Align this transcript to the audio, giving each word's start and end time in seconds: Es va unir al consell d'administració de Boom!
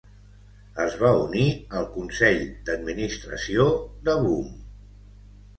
Es 0.85 0.95
va 1.01 1.11
unir 1.25 1.43
al 1.81 1.85
consell 1.97 2.41
d'administració 2.71 3.69
de 4.09 4.17
Boom! 4.25 4.53